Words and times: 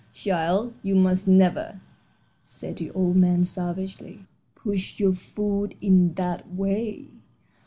"Child, 0.13 0.73
you 0.81 0.95
must 0.95 1.27
never," 1.27 1.79
said 2.43 2.77
the 2.77 2.89
old 2.89 3.17
man, 3.17 3.43
savagely, 3.43 4.25
"push 4.55 4.99
your 4.99 5.13
food 5.13 5.75
in 5.79 6.15
that 6.15 6.51
way." 6.51 7.05